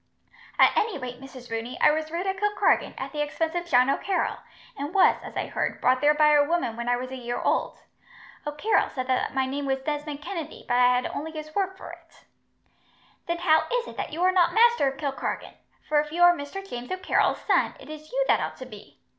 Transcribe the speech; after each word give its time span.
"At 0.57 0.75
any 0.75 0.97
rate, 0.97 1.21
Mrs. 1.21 1.51
Rooney, 1.51 1.79
I 1.79 1.91
was 1.91 2.09
reared 2.09 2.25
at 2.25 2.37
Kilkargan, 2.39 2.95
at 2.97 3.11
the 3.11 3.21
expense 3.21 3.53
of 3.53 3.67
John 3.67 3.87
O'Carroll, 3.87 4.37
and 4.75 4.95
was, 4.95 5.15
as 5.23 5.37
I 5.37 5.45
heard, 5.45 5.79
brought 5.79 6.01
there 6.01 6.15
by 6.15 6.29
a 6.31 6.43
woman 6.43 6.75
when 6.75 6.89
I 6.89 6.95
was 6.95 7.11
a 7.11 7.15
year 7.17 7.39
old. 7.39 7.77
O'Carroll 8.47 8.89
said 8.89 9.05
that 9.05 9.35
my 9.35 9.45
name 9.45 9.67
was 9.67 9.81
Desmond 9.83 10.23
Kennedy, 10.23 10.65
but 10.67 10.73
I 10.77 10.95
had 10.95 11.05
only 11.05 11.31
his 11.31 11.53
word 11.53 11.77
for 11.77 11.91
it." 11.91 12.25
"Then 13.27 13.37
how 13.37 13.67
is 13.71 13.87
it 13.87 13.97
that 13.97 14.11
you 14.11 14.23
are 14.23 14.31
not 14.31 14.55
master 14.55 14.87
of 14.89 14.97
Kilkargan, 14.97 15.53
for 15.87 15.99
if 16.01 16.11
you 16.11 16.23
are 16.23 16.33
Mr. 16.33 16.67
James 16.67 16.89
O'Carroll's 16.91 17.41
son, 17.41 17.75
it 17.79 17.87
is 17.91 18.11
you 18.11 18.25
that 18.27 18.39
ought 18.39 18.57
to 18.57 18.65
be? 18.65 18.97